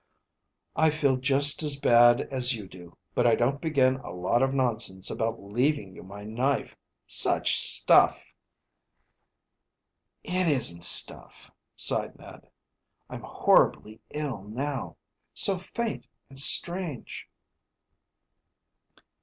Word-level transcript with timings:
"I 0.75 0.89
feel 0.89 1.15
just 1.15 1.61
as 1.61 1.79
bad 1.79 2.21
as 2.31 2.55
you 2.55 2.67
do, 2.67 2.97
but 3.13 3.27
I 3.27 3.35
don't 3.35 3.61
begin 3.61 3.97
a 3.97 4.09
lot 4.09 4.41
of 4.41 4.51
nonsense 4.51 5.11
about 5.11 5.39
leaving 5.39 5.93
you 5.95 6.01
my 6.01 6.23
knife. 6.23 6.75
Such 7.05 7.55
stuff!" 7.59 8.33
"It 10.23 10.47
isn't 10.47 10.83
stuff," 10.83 11.51
sighed 11.75 12.17
Ned. 12.17 12.49
"I'm 13.11 13.21
horribly 13.21 14.01
ill 14.09 14.41
now. 14.41 14.97
So 15.35 15.59
faint 15.59 16.07
and 16.31 16.39
strange." 16.39 17.29